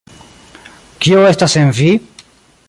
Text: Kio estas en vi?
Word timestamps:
Kio 1.05 1.21
estas 1.33 1.57
en 1.65 1.71
vi? 1.81 1.93